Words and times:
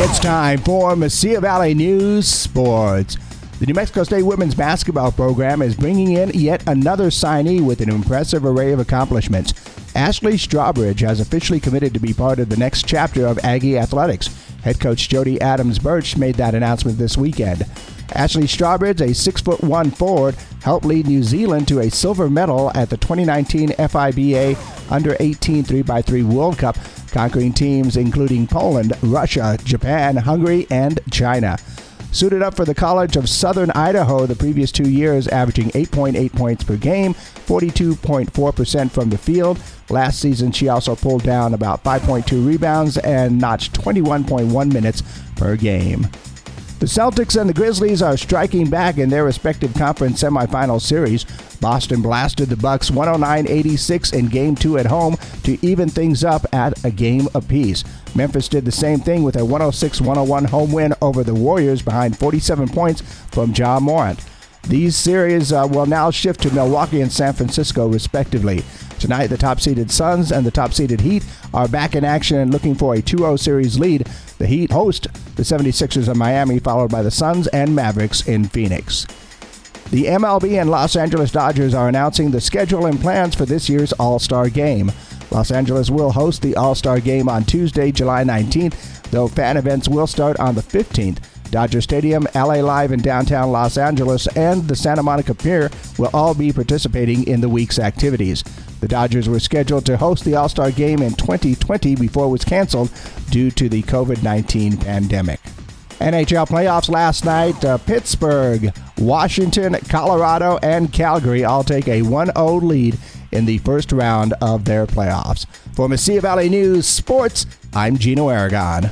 It's 0.00 0.20
time 0.20 0.60
for 0.60 0.94
Mesilla 0.94 1.40
Valley 1.40 1.74
News 1.74 2.28
Sports. 2.28 3.16
The 3.58 3.66
New 3.66 3.74
Mexico 3.74 4.04
State 4.04 4.22
women's 4.22 4.54
basketball 4.54 5.10
program 5.10 5.60
is 5.60 5.74
bringing 5.74 6.12
in 6.12 6.30
yet 6.34 6.62
another 6.68 7.08
signee 7.08 7.60
with 7.60 7.80
an 7.80 7.90
impressive 7.90 8.44
array 8.44 8.70
of 8.70 8.78
accomplishments. 8.78 9.54
Ashley 9.96 10.34
Strawbridge 10.34 11.00
has 11.00 11.18
officially 11.18 11.58
committed 11.58 11.94
to 11.94 12.00
be 12.00 12.14
part 12.14 12.38
of 12.38 12.48
the 12.48 12.56
next 12.56 12.86
chapter 12.86 13.26
of 13.26 13.40
Aggie 13.40 13.76
Athletics. 13.76 14.28
Head 14.62 14.78
coach 14.78 15.08
Jody 15.08 15.40
Adams 15.40 15.80
Birch 15.80 16.16
made 16.16 16.36
that 16.36 16.54
announcement 16.54 16.96
this 16.96 17.16
weekend. 17.18 17.64
Ashley 18.14 18.44
Strawbridge, 18.44 19.00
a 19.00 19.14
six 19.14 19.40
foot 19.40 19.62
one 19.62 19.90
forward, 19.90 20.34
helped 20.62 20.86
lead 20.86 21.06
New 21.06 21.22
Zealand 21.22 21.68
to 21.68 21.80
a 21.80 21.90
silver 21.90 22.28
medal 22.28 22.70
at 22.74 22.90
the 22.90 22.96
2019 22.96 23.70
FIBA 23.70 24.90
Under 24.90 25.16
18 25.20 25.64
3x3 25.64 26.24
World 26.24 26.58
Cup, 26.58 26.76
conquering 27.10 27.52
teams 27.52 27.96
including 27.96 28.46
Poland, 28.46 28.92
Russia, 29.02 29.58
Japan, 29.64 30.16
Hungary, 30.16 30.66
and 30.70 31.00
China. 31.10 31.58
Suited 32.10 32.40
up 32.40 32.54
for 32.54 32.64
the 32.64 32.74
College 32.74 33.16
of 33.16 33.28
Southern 33.28 33.70
Idaho 33.72 34.24
the 34.24 34.34
previous 34.34 34.72
two 34.72 34.88
years, 34.88 35.28
averaging 35.28 35.68
8.8 35.70 36.32
points 36.32 36.64
per 36.64 36.76
game, 36.76 37.12
42.4% 37.12 38.90
from 38.90 39.10
the 39.10 39.18
field. 39.18 39.60
Last 39.90 40.18
season, 40.18 40.50
she 40.50 40.68
also 40.68 40.96
pulled 40.96 41.22
down 41.22 41.52
about 41.52 41.84
5.2 41.84 42.46
rebounds 42.46 42.96
and 42.98 43.38
notched 43.38 43.74
21.1 43.74 44.72
minutes 44.72 45.02
per 45.36 45.54
game. 45.56 46.08
The 46.78 46.86
Celtics 46.86 47.38
and 47.38 47.50
the 47.50 47.54
Grizzlies 47.54 48.02
are 48.02 48.16
striking 48.16 48.70
back 48.70 48.98
in 48.98 49.10
their 49.10 49.24
respective 49.24 49.74
conference 49.74 50.22
semifinal 50.22 50.80
series. 50.80 51.24
Boston 51.60 52.00
blasted 52.00 52.50
the 52.50 52.56
Bucks 52.56 52.88
109-86 52.88 54.12
in 54.16 54.28
game 54.28 54.54
2 54.54 54.78
at 54.78 54.86
home 54.86 55.16
to 55.42 55.58
even 55.60 55.88
things 55.88 56.22
up 56.22 56.46
at 56.52 56.84
a 56.84 56.92
game 56.92 57.26
apiece. 57.34 57.82
Memphis 58.14 58.46
did 58.46 58.64
the 58.64 58.70
same 58.70 59.00
thing 59.00 59.24
with 59.24 59.34
a 59.34 59.40
106-101 59.40 60.46
home 60.46 60.70
win 60.70 60.94
over 61.02 61.24
the 61.24 61.34
Warriors 61.34 61.82
behind 61.82 62.16
47 62.16 62.68
points 62.68 63.02
from 63.32 63.52
Ja 63.52 63.80
Morant. 63.80 64.24
These 64.68 64.94
series 64.94 65.52
uh, 65.52 65.66
will 65.68 65.86
now 65.86 66.12
shift 66.12 66.42
to 66.42 66.54
Milwaukee 66.54 67.00
and 67.00 67.10
San 67.10 67.32
Francisco, 67.32 67.88
respectively. 67.88 68.62
Tonight, 68.98 69.28
the 69.28 69.36
top 69.36 69.60
seeded 69.60 69.90
Suns 69.90 70.32
and 70.32 70.44
the 70.44 70.50
top 70.50 70.72
seeded 70.72 71.00
Heat 71.00 71.24
are 71.54 71.68
back 71.68 71.94
in 71.94 72.04
action 72.04 72.38
and 72.38 72.52
looking 72.52 72.74
for 72.74 72.94
a 72.94 73.02
2 73.02 73.18
0 73.18 73.36
series 73.36 73.78
lead. 73.78 74.06
The 74.38 74.46
Heat 74.46 74.72
host 74.72 75.06
the 75.36 75.42
76ers 75.42 76.08
of 76.08 76.16
Miami, 76.16 76.58
followed 76.58 76.90
by 76.90 77.02
the 77.02 77.10
Suns 77.10 77.46
and 77.48 77.74
Mavericks 77.74 78.26
in 78.26 78.44
Phoenix. 78.44 79.06
The 79.90 80.04
MLB 80.04 80.60
and 80.60 80.70
Los 80.70 80.96
Angeles 80.96 81.32
Dodgers 81.32 81.74
are 81.74 81.88
announcing 81.88 82.30
the 82.30 82.40
schedule 82.40 82.86
and 82.86 83.00
plans 83.00 83.34
for 83.34 83.46
this 83.46 83.68
year's 83.68 83.92
All 83.94 84.18
Star 84.18 84.50
game. 84.50 84.92
Los 85.30 85.50
Angeles 85.50 85.90
will 85.90 86.12
host 86.12 86.42
the 86.42 86.56
All 86.56 86.74
Star 86.74 87.00
game 87.00 87.28
on 87.28 87.44
Tuesday, 87.44 87.92
July 87.92 88.24
19th, 88.24 89.10
though 89.10 89.28
fan 89.28 89.56
events 89.56 89.88
will 89.88 90.06
start 90.06 90.38
on 90.40 90.54
the 90.54 90.60
15th. 90.60 91.18
Dodger 91.50 91.80
Stadium, 91.80 92.26
LA 92.34 92.60
Live 92.60 92.92
in 92.92 93.00
downtown 93.00 93.50
Los 93.50 93.78
Angeles, 93.78 94.26
and 94.36 94.66
the 94.68 94.76
Santa 94.76 95.02
Monica 95.02 95.34
Pier 95.34 95.70
will 95.98 96.10
all 96.12 96.34
be 96.34 96.52
participating 96.52 97.26
in 97.26 97.40
the 97.40 97.48
week's 97.48 97.78
activities. 97.78 98.42
The 98.80 98.88
Dodgers 98.88 99.28
were 99.28 99.40
scheduled 99.40 99.86
to 99.86 99.96
host 99.96 100.24
the 100.24 100.34
All 100.34 100.48
Star 100.48 100.70
game 100.70 101.02
in 101.02 101.14
2020 101.14 101.96
before 101.96 102.26
it 102.26 102.30
was 102.30 102.44
canceled 102.44 102.90
due 103.30 103.50
to 103.52 103.68
the 103.68 103.82
COVID 103.82 104.22
19 104.22 104.76
pandemic. 104.76 105.40
NHL 106.00 106.46
playoffs 106.46 106.88
last 106.88 107.24
night. 107.24 107.64
Uh, 107.64 107.76
Pittsburgh, 107.78 108.72
Washington, 108.98 109.74
Colorado, 109.88 110.58
and 110.62 110.92
Calgary 110.92 111.44
all 111.44 111.64
take 111.64 111.88
a 111.88 112.02
1 112.02 112.32
0 112.36 112.54
lead 112.56 112.96
in 113.32 113.46
the 113.46 113.58
first 113.58 113.90
round 113.90 114.32
of 114.40 114.64
their 114.64 114.86
playoffs. 114.86 115.46
For 115.74 115.88
Mesilla 115.88 116.22
Valley 116.22 116.48
News 116.48 116.86
Sports, 116.86 117.46
I'm 117.74 117.98
Gino 117.98 118.28
Aragon. 118.28 118.84